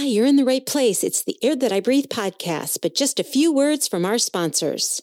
[0.00, 1.04] Hi, you're in the right place.
[1.04, 5.02] It's the Air That I Breathe podcast, but just a few words from our sponsors.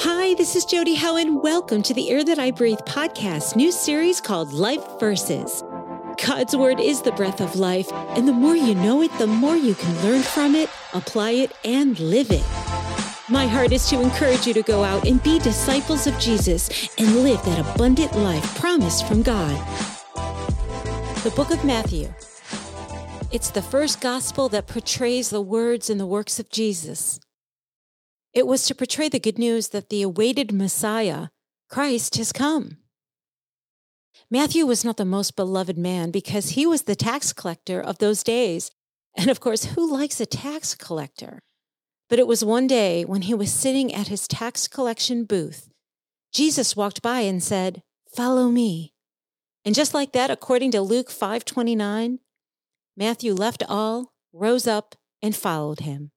[0.00, 1.40] Hi, this is Jodi Helen.
[1.42, 5.62] Welcome to the Air That I Breathe podcast, new series called Life Verses.
[6.24, 9.56] God's Word is the breath of life, and the more you know it, the more
[9.56, 12.44] you can learn from it, apply it, and live it.
[13.28, 17.22] My heart is to encourage you to go out and be disciples of Jesus and
[17.22, 19.56] live that abundant life promised from God.
[21.22, 22.12] The book of Matthew.
[23.30, 27.20] It's the first gospel that portrays the words and the works of Jesus.
[28.34, 31.28] It was to portray the good news that the awaited Messiah,
[31.68, 32.78] Christ, has come.
[34.30, 38.22] Matthew was not the most beloved man because he was the tax collector of those
[38.22, 38.70] days.
[39.14, 41.42] And of course, who likes a tax collector?
[42.08, 45.68] But it was one day when he was sitting at his tax collection booth,
[46.32, 47.82] Jesus walked by and said,
[48.16, 48.94] "Follow me."
[49.66, 52.20] And just like that, according to Luke 5:29,
[52.96, 56.12] Matthew left all, rose up, and followed him.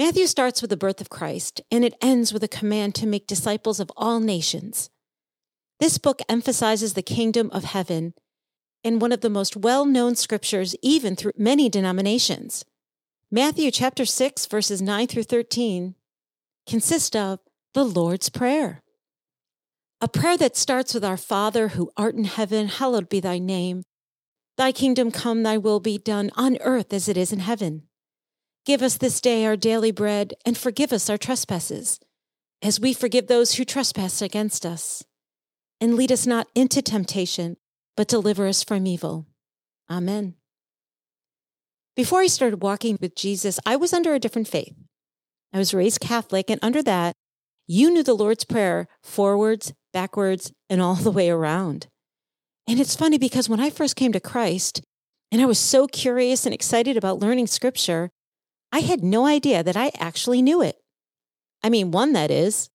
[0.00, 3.26] Matthew starts with the birth of Christ, and it ends with a command to make
[3.26, 4.88] disciples of all nations.
[5.78, 8.14] This book emphasizes the kingdom of heaven
[8.82, 12.64] in one of the most well known scriptures, even through many denominations.
[13.30, 15.94] Matthew chapter 6, verses 9 through 13
[16.66, 17.40] consist of
[17.74, 18.80] the Lord's Prayer.
[20.00, 23.82] A prayer that starts with Our Father who art in heaven, hallowed be thy name.
[24.56, 27.82] Thy kingdom come, thy will be done on earth as it is in heaven.
[28.66, 31.98] Give us this day our daily bread, and forgive us our trespasses,
[32.62, 35.02] as we forgive those who trespass against us.
[35.80, 37.56] And lead us not into temptation,
[37.96, 39.26] but deliver us from evil.
[39.90, 40.34] Amen.
[41.96, 44.74] Before I started walking with Jesus, I was under a different faith.
[45.52, 47.16] I was raised Catholic, and under that,
[47.66, 51.86] you knew the Lord's Prayer forwards, backwards, and all the way around.
[52.66, 54.82] And it's funny because when I first came to Christ,
[55.32, 58.10] and I was so curious and excited about learning scripture,
[58.72, 60.76] I had no idea that I actually knew it.
[61.62, 62.70] I mean, one that is.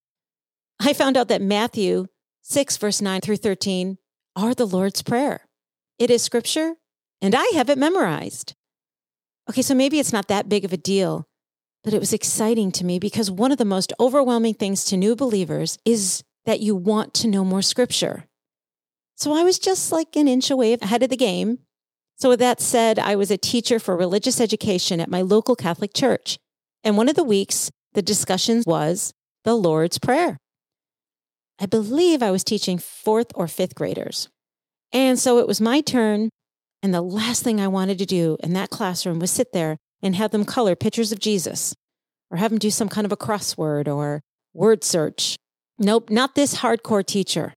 [0.80, 2.08] I found out that Matthew
[2.42, 3.98] 6, verse 9 through 13
[4.36, 5.48] are the Lord's Prayer.
[5.98, 6.76] It is scripture,
[7.22, 8.56] and I have it memorized.
[9.50, 11.28] Okay, so maybe it's not that big of a deal,
[11.84, 15.16] but it was exciting to me because one of the most overwhelming things to new
[15.16, 18.26] believers is that you want to know more scripture.
[19.16, 21.60] So I was just like an inch away ahead of the game
[22.18, 25.94] so, with that said, I was a teacher for religious education at my local Catholic
[25.94, 26.38] church.
[26.84, 30.38] And one of the weeks, the discussion was the Lord's Prayer.
[31.60, 34.30] I believe I was teaching fourth or fifth graders.
[34.94, 36.30] And so it was my turn.
[36.82, 40.16] And the last thing I wanted to do in that classroom was sit there and
[40.16, 41.74] have them color pictures of Jesus
[42.30, 44.22] or have them do some kind of a crossword or
[44.54, 45.36] word search.
[45.80, 47.54] Nope, not this hardcore teacher.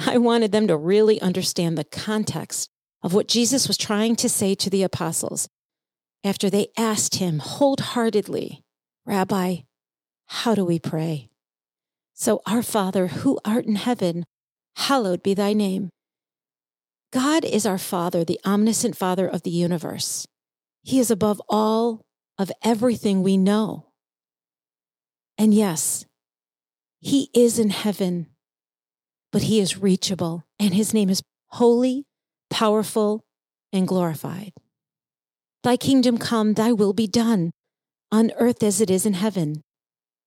[0.00, 2.68] I wanted them to really understand the context
[3.02, 5.48] of what Jesus was trying to say to the apostles
[6.22, 8.62] after they asked him wholeheartedly,
[9.06, 9.56] Rabbi,
[10.26, 11.30] how do we pray?
[12.14, 14.24] So, Our Father, who art in heaven,
[14.76, 15.88] hallowed be thy name.
[17.12, 20.26] God is our Father, the omniscient Father of the universe.
[20.82, 22.02] He is above all
[22.38, 23.86] of everything we know.
[25.36, 26.04] And yes,
[27.00, 28.26] He is in heaven,
[29.32, 32.04] but He is reachable, and His name is holy,
[32.50, 33.24] powerful,
[33.72, 34.52] and glorified.
[35.62, 37.52] Thy kingdom come, thy will be done,
[38.10, 39.62] on earth as it is in heaven.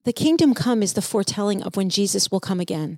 [0.05, 2.97] The kingdom come is the foretelling of when Jesus will come again,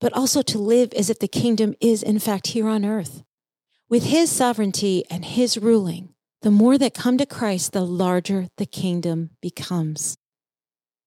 [0.00, 3.22] but also to live as if the kingdom is, in fact, here on earth.
[3.88, 8.66] With his sovereignty and his ruling, the more that come to Christ, the larger the
[8.66, 10.16] kingdom becomes.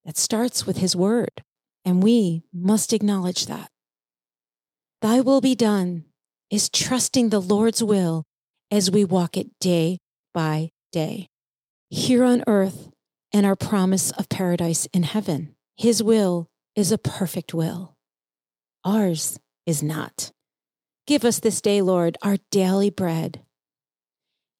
[0.05, 1.43] That starts with his word,
[1.85, 3.69] and we must acknowledge that.
[5.01, 6.05] Thy will be done
[6.53, 8.25] is trusting the Lord's will
[8.69, 9.97] as we walk it day
[10.35, 11.25] by day.
[11.89, 12.91] Here on earth
[13.33, 15.55] and our promise of paradise in heaven.
[15.77, 16.45] His will
[16.75, 17.95] is a perfect will.
[18.85, 20.31] Ours is not.
[21.07, 23.41] Give us this day, Lord, our daily bread.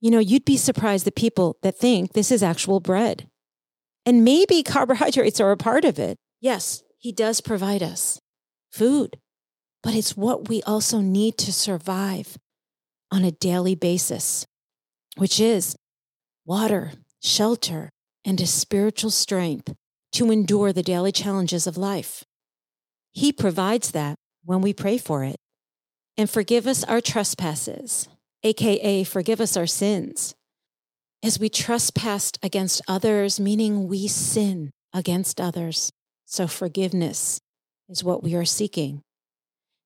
[0.02, 3.30] You know, you'd be surprised the people that think this is actual bread.
[4.04, 6.18] And maybe carbohydrates are a part of it.
[6.42, 8.20] Yes, He does provide us
[8.72, 9.20] food
[9.84, 12.38] but it's what we also need to survive
[13.12, 14.46] on a daily basis,
[15.18, 15.76] which is
[16.46, 17.90] water, shelter,
[18.26, 19.74] and a spiritual strength
[20.14, 22.24] to endure the daily challenges of life.
[23.12, 24.16] He provides that
[24.46, 25.36] when we pray for it.
[26.18, 28.08] And forgive us our trespasses,
[28.44, 30.36] aka forgive us our sins.
[31.24, 35.92] As we trespass against others, meaning we sin against others.
[36.26, 37.40] So forgiveness
[37.90, 39.02] is what we are seeking.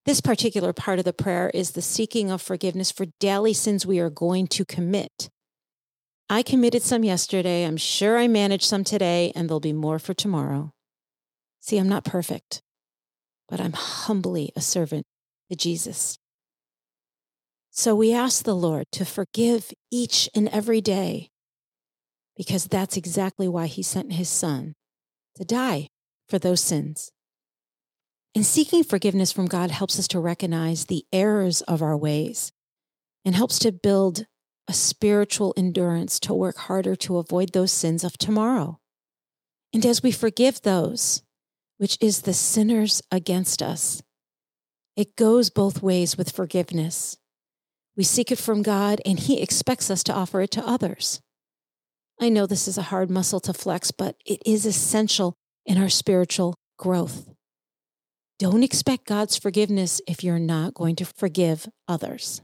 [0.07, 3.99] This particular part of the prayer is the seeking of forgiveness for daily sins we
[3.99, 5.29] are going to commit.
[6.29, 7.65] I committed some yesterday.
[7.65, 10.71] I'm sure I managed some today, and there'll be more for tomorrow.
[11.59, 12.61] See, I'm not perfect,
[13.49, 15.05] but I'm humbly a servant
[15.51, 16.17] to Jesus.
[17.69, 21.31] So we ask the Lord to forgive each and every day
[22.37, 24.73] because that's exactly why he sent his son
[25.35, 25.89] to die
[26.29, 27.11] for those sins.
[28.35, 32.51] And seeking forgiveness from God helps us to recognize the errors of our ways
[33.25, 34.25] and helps to build
[34.67, 38.79] a spiritual endurance to work harder to avoid those sins of tomorrow.
[39.73, 41.23] And as we forgive those,
[41.77, 44.01] which is the sinners against us,
[44.95, 47.17] it goes both ways with forgiveness.
[47.95, 51.21] We seek it from God, and He expects us to offer it to others.
[52.19, 55.35] I know this is a hard muscle to flex, but it is essential
[55.65, 57.29] in our spiritual growth.
[58.39, 62.41] Don't expect God's forgiveness if you're not going to forgive others.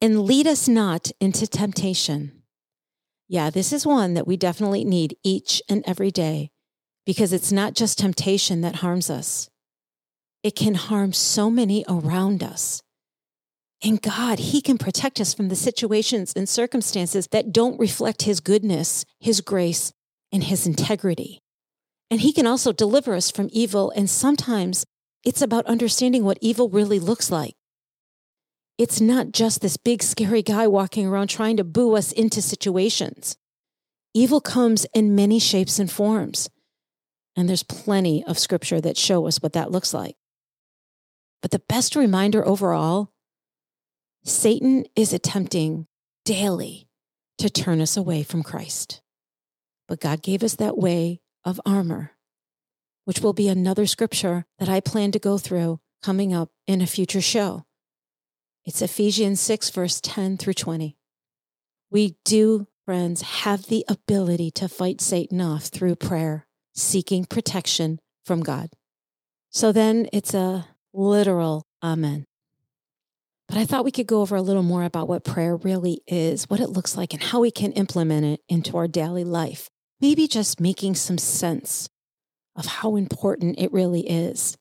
[0.00, 2.42] And lead us not into temptation.
[3.28, 6.50] Yeah, this is one that we definitely need each and every day
[7.06, 9.48] because it's not just temptation that harms us,
[10.42, 12.82] it can harm so many around us.
[13.82, 18.40] And God, He can protect us from the situations and circumstances that don't reflect His
[18.40, 19.92] goodness, His grace,
[20.32, 21.42] and His integrity.
[22.10, 23.90] And He can also deliver us from evil.
[23.90, 24.84] And sometimes
[25.24, 27.54] it's about understanding what evil really looks like.
[28.78, 33.36] It's not just this big, scary guy walking around trying to boo us into situations.
[34.14, 36.48] Evil comes in many shapes and forms.
[37.36, 40.16] And there's plenty of scripture that show us what that looks like.
[41.42, 43.12] But the best reminder overall
[44.24, 45.86] Satan is attempting
[46.24, 46.88] daily
[47.38, 49.02] to turn us away from Christ.
[49.86, 52.10] But God gave us that way of armor,
[53.04, 56.86] which will be another scripture that I plan to go through coming up in a
[56.86, 57.64] future show.
[58.64, 60.96] It's Ephesians 6, verse 10 through 20.
[61.88, 68.40] We do, friends, have the ability to fight Satan off through prayer, seeking protection from
[68.40, 68.70] God.
[69.50, 72.24] So then it's a literal amen.
[73.46, 76.50] But I thought we could go over a little more about what prayer really is,
[76.50, 79.70] what it looks like, and how we can implement it into our daily life.
[80.00, 81.88] Maybe just making some sense
[82.54, 84.56] of how important it really is.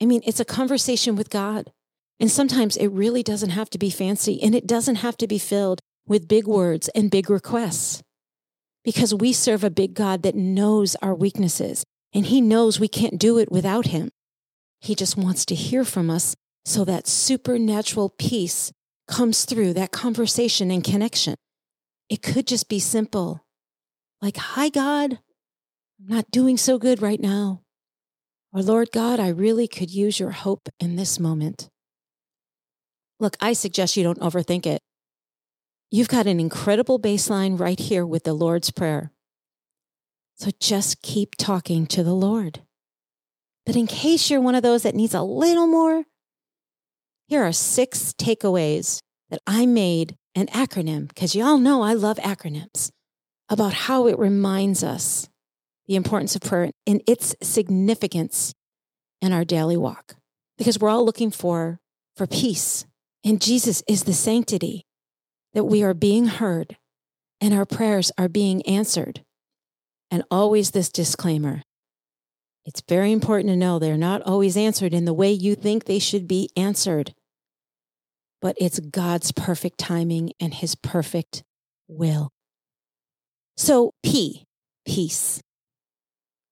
[0.00, 1.72] I mean, it's a conversation with God.
[2.20, 5.38] And sometimes it really doesn't have to be fancy and it doesn't have to be
[5.38, 8.02] filled with big words and big requests.
[8.84, 13.18] Because we serve a big God that knows our weaknesses and he knows we can't
[13.18, 14.10] do it without him.
[14.80, 18.70] He just wants to hear from us so that supernatural peace
[19.08, 21.34] comes through that conversation and connection.
[22.08, 23.43] It could just be simple
[24.20, 25.18] like, Hi, God,
[26.00, 27.62] I'm not doing so good right now.
[28.52, 31.70] Or, Lord God, I really could use your hope in this moment.
[33.18, 34.80] Look, I suggest you don't overthink it.
[35.90, 39.12] You've got an incredible baseline right here with the Lord's Prayer.
[40.36, 42.62] So just keep talking to the Lord.
[43.64, 46.04] But in case you're one of those that needs a little more,
[47.26, 49.00] here are six takeaways
[49.30, 52.90] that I made an acronym, because you all know I love acronyms,
[53.54, 55.28] about how it reminds us
[55.86, 58.52] the importance of prayer and its significance
[59.22, 60.16] in our daily walk.
[60.58, 61.78] Because we're all looking for,
[62.16, 62.84] for peace.
[63.24, 64.84] And Jesus is the sanctity
[65.52, 66.76] that we are being heard
[67.40, 69.22] and our prayers are being answered.
[70.10, 71.62] And always this disclaimer
[72.66, 75.98] it's very important to know they're not always answered in the way you think they
[75.98, 77.14] should be answered,
[78.40, 81.44] but it's God's perfect timing and his perfect
[81.88, 82.30] will.
[83.56, 84.44] So, P,
[84.84, 85.40] peace.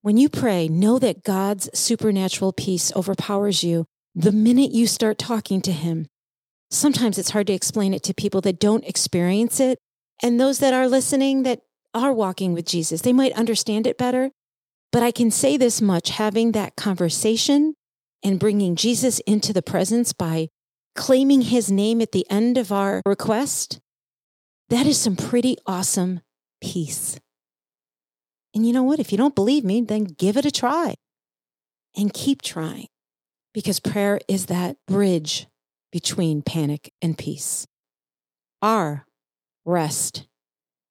[0.03, 5.61] When you pray, know that God's supernatural peace overpowers you the minute you start talking
[5.63, 6.07] to him.
[6.71, 9.79] Sometimes it's hard to explain it to people that don't experience it.
[10.23, 11.61] And those that are listening that
[11.93, 14.31] are walking with Jesus, they might understand it better.
[14.93, 17.75] But I can say this much having that conversation
[18.23, 20.49] and bringing Jesus into the presence by
[20.95, 23.81] claiming his name at the end of our request,
[24.69, 26.21] that is some pretty awesome
[26.63, 27.19] peace.
[28.55, 29.01] And you know what?
[29.01, 30.95] If you don't believe me, then give it a try
[31.97, 32.87] and keep trying
[33.53, 35.47] because prayer is that bridge
[35.91, 37.67] between panic and peace.
[38.63, 39.05] R,
[39.65, 40.27] rest.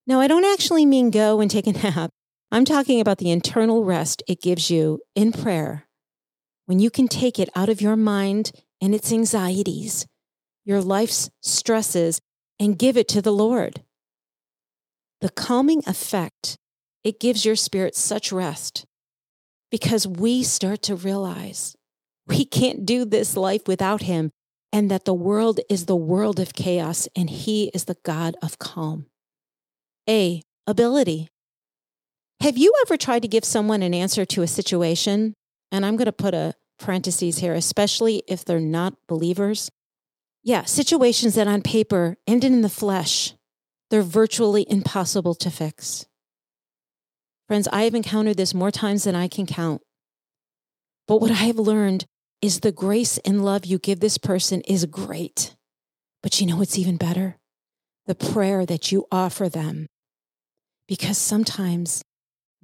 [0.06, 2.12] Now, I don't actually mean go and take a nap.
[2.52, 5.88] I'm talking about the internal rest it gives you in prayer
[6.66, 8.52] when you can take it out of your mind
[8.82, 10.06] and its anxieties,
[10.64, 12.20] your life's stresses,
[12.60, 13.82] and give it to the Lord.
[15.22, 16.58] The calming effect
[17.04, 18.86] it gives your spirit such rest
[19.72, 21.76] because we start to realize
[22.28, 24.32] we can't do this life without Him
[24.72, 28.60] and that the world is the world of chaos and He is the God of
[28.60, 29.08] calm.
[30.10, 30.42] A.
[30.68, 31.30] Ability.
[32.42, 35.34] Have you ever tried to give someone an answer to a situation?
[35.72, 39.70] And I'm going to put a parentheses here, especially if they're not believers.
[40.44, 43.34] Yeah, situations that on paper ended in the flesh,
[43.92, 46.06] they're virtually impossible to fix.
[47.48, 49.82] Friends, I have encountered this more times than I can count.
[51.10, 52.06] But what I have learned
[52.42, 55.58] is the grace and love you give this person is great.
[56.24, 57.38] But you know what's even better?
[58.06, 59.88] The prayer that you offer them.
[60.88, 62.02] Because sometimes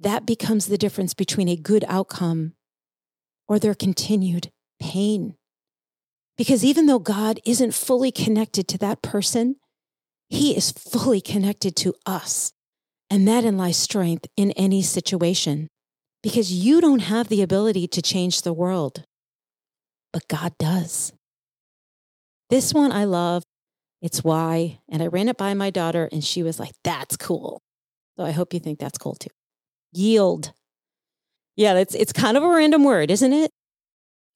[0.00, 2.54] that becomes the difference between a good outcome
[3.46, 5.34] or their continued pain.
[6.38, 9.56] Because even though God isn't fully connected to that person,
[10.28, 12.52] He is fully connected to us.
[13.10, 15.68] And that in lies strength in any situation.
[16.22, 19.04] Because you don't have the ability to change the world,
[20.12, 21.12] but God does.
[22.50, 23.44] This one I love.
[24.02, 24.80] It's why.
[24.88, 27.62] And I ran it by my daughter, and she was like, that's cool.
[28.16, 29.30] So I hope you think that's cool too.
[29.92, 30.52] Yield.
[31.56, 33.50] Yeah, it's, it's kind of a random word, isn't it?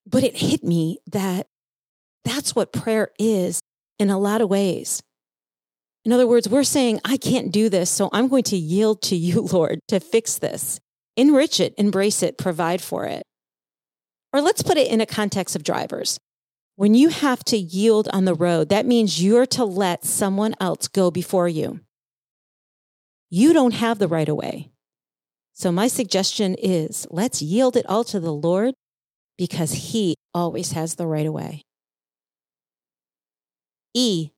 [0.07, 1.47] But it hit me that
[2.25, 3.61] that's what prayer is
[3.99, 5.03] in a lot of ways.
[6.05, 9.17] In other words, we're saying, I can't do this, so I'm going to yield to
[9.17, 10.81] you, Lord, to fix this.
[11.17, 13.23] Enrich it, embrace it, provide for it.
[14.33, 16.19] Or let's put it in a context of drivers.
[16.77, 20.89] When you have to yield on the road, that means you're to let someone else
[20.89, 21.81] go before you.
[23.29, 24.71] You don't have the right of way.
[25.53, 28.75] So, my suggestion is let's yield it all to the Lord
[29.37, 31.63] because He always has the right of way.
[33.95, 34.31] E,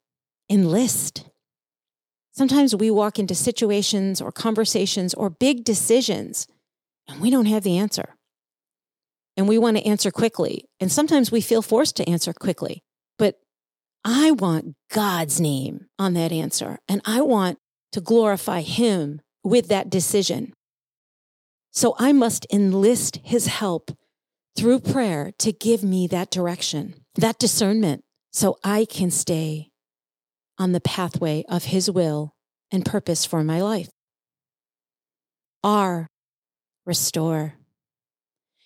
[0.50, 1.25] enlist.
[2.37, 6.49] Sometimes we walk into situations or conversations or big decisions
[7.07, 8.17] and we don't have the answer.
[9.37, 10.64] And we want to answer quickly.
[10.81, 12.83] And sometimes we feel forced to answer quickly.
[13.19, 13.41] But
[14.05, 16.79] I want God's name on that answer.
[16.88, 17.59] And I want
[17.93, 20.53] to glorify Him with that decision.
[21.73, 23.91] So I must enlist His help
[24.57, 29.71] through prayer to give me that direction, that discernment, so I can stay
[30.58, 32.34] on the pathway of His will
[32.70, 33.88] and purpose for my life.
[35.62, 36.08] R,
[36.84, 37.54] restore.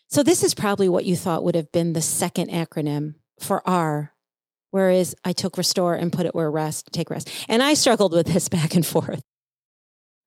[0.09, 4.13] So, this is probably what you thought would have been the second acronym for R,
[4.71, 7.31] whereas I took restore and put it where rest, take rest.
[7.49, 9.23] And I struggled with this back and forth.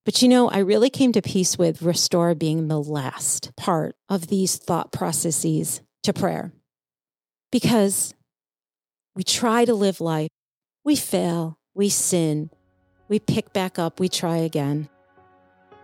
[0.04, 4.28] But you know, I really came to peace with restore being the last part of
[4.28, 6.52] these thought processes to prayer.
[7.52, 8.14] Because
[9.16, 10.30] we try to live life,
[10.84, 12.50] we fail, we sin,
[13.08, 14.90] we pick back up, we try again.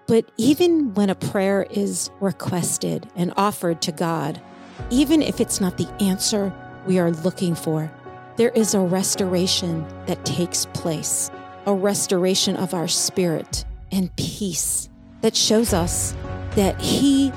[0.08, 4.42] But even when a prayer is requested and offered to God,
[4.89, 6.54] even if it's not the answer
[6.86, 7.92] we are looking for,
[8.38, 11.30] there is a restoration that takes place,
[11.66, 14.89] a restoration of our spirit and peace
[15.22, 16.16] that shows us
[16.51, 17.32] that He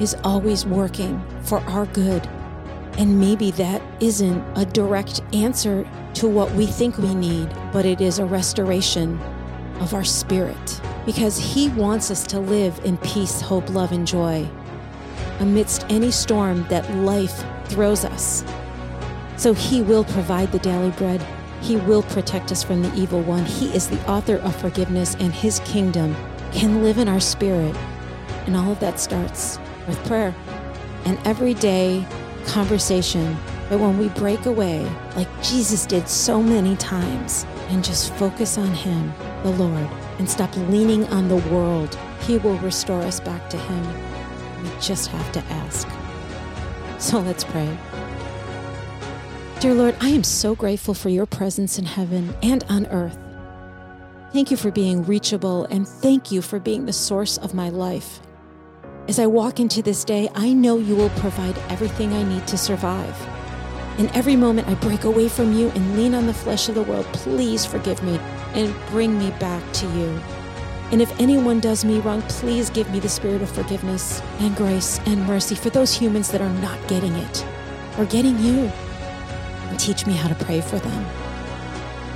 [0.00, 2.28] is always working for our good.
[2.98, 8.00] And maybe that isn't a direct answer to what we think we need, but it
[8.00, 9.18] is a restoration
[9.80, 14.48] of our spirit because He wants us to live in peace, hope, love, and joy
[15.40, 18.44] amidst any storm that life throws us.
[19.36, 21.24] So He will provide the daily bread.
[21.60, 23.44] He will protect us from the evil one.
[23.44, 26.14] He is the author of forgiveness, and His kingdom
[26.52, 27.74] can live in our spirit.
[28.46, 29.58] And all of that starts
[29.88, 30.34] with prayer
[31.04, 32.06] and everyday
[32.46, 33.36] conversation
[33.72, 34.84] but when we break away,
[35.16, 39.10] like Jesus did so many times, and just focus on Him,
[39.42, 44.62] the Lord, and stop leaning on the world, He will restore us back to Him.
[44.62, 45.88] We just have to ask.
[46.98, 47.74] So let's pray.
[49.60, 53.16] Dear Lord, I am so grateful for your presence in heaven and on earth.
[54.34, 58.20] Thank you for being reachable, and thank you for being the source of my life.
[59.08, 62.56] As I walk into this day, I know you will provide everything I need to
[62.56, 63.16] survive.
[63.98, 66.82] In every moment I break away from you and lean on the flesh of the
[66.84, 68.18] world, please forgive me
[68.54, 70.08] and bring me back to you.
[70.92, 75.00] And if anyone does me wrong, please give me the spirit of forgiveness and grace
[75.06, 77.46] and mercy for those humans that are not getting it
[77.98, 78.70] or getting you.
[79.72, 81.06] and teach me how to pray for them.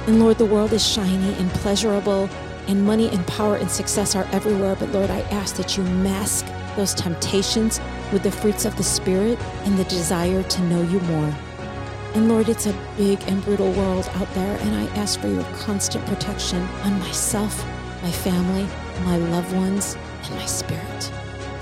[0.07, 2.29] And Lord, the world is shiny and pleasurable,
[2.69, 4.77] and money and power and success are everywhere.
[4.77, 7.81] But Lord, I ask that you mask those temptations
[8.13, 11.35] with the fruits of the Spirit and the desire to know you more.
[12.15, 15.45] And Lord, it's a big and brutal world out there, and I ask for your
[15.59, 17.65] constant protection on myself,
[18.03, 18.67] my family,
[19.05, 21.13] my loved ones, and my spirit.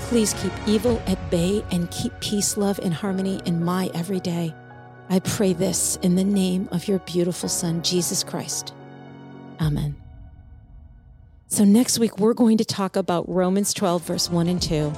[0.01, 4.53] Please keep evil at bay and keep peace, love, and harmony in my everyday.
[5.09, 8.73] I pray this in the name of your beautiful Son, Jesus Christ.
[9.59, 10.04] Amen.
[11.55, 14.89] So, next week, we're going to talk about Romans 12, verse 1 and 2,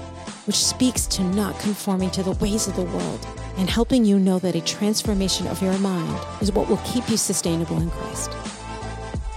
[0.48, 4.40] which speaks to not conforming to the ways of the world and helping you know
[4.40, 8.32] that a transformation of your mind is what will keep you sustainable in Christ.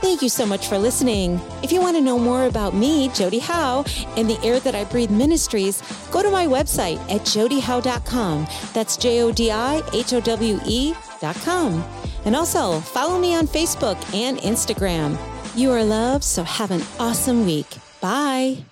[0.01, 1.39] Thank you so much for listening.
[1.63, 3.85] If you want to know more about me, Jodi Howe,
[4.17, 8.47] and the Air That I Breathe Ministries, go to my website at jodihowe.com.
[8.73, 11.85] That's J O D I H O W E.com.
[12.25, 15.19] And also follow me on Facebook and Instagram.
[15.57, 17.67] You are loved, so have an awesome week.
[18.01, 18.65] Bye.